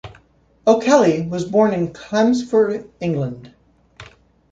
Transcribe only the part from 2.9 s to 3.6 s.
England.